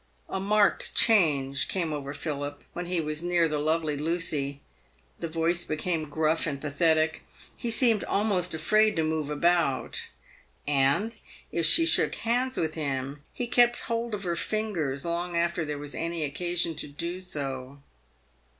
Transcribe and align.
A 0.29 0.39
marked 0.39 0.95
change 0.95 1.67
came 1.67 1.93
over 1.93 2.11
Philip 2.15 2.63
when 2.73 2.87
he 2.87 2.99
was 2.99 3.21
near 3.21 3.47
the 3.47 3.59
lovely 3.59 3.95
Lucy. 3.95 4.59
The 5.19 5.27
voice 5.27 5.63
became 5.63 6.09
gruff 6.09 6.47
and 6.47 6.59
pathetic; 6.59 7.21
he 7.55 7.69
seemed 7.69 8.03
almost 8.05 8.55
afraid 8.55 8.95
to 8.95 9.03
move 9.03 9.29
about; 9.29 10.07
and, 10.67 11.13
if 11.51 11.67
she 11.67 11.85
shook 11.85 12.15
hands 12.15 12.57
with 12.57 12.73
him, 12.73 13.21
he 13.31 13.45
kept 13.45 13.81
hold 13.81 14.15
of 14.15 14.23
her 14.23 14.35
fingers 14.35 15.05
long 15.05 15.37
after 15.37 15.63
there 15.63 15.77
was 15.77 15.93
any 15.93 16.23
occasion 16.23 16.73
to 16.77 16.87
do 16.87 17.21
so. 17.21 17.77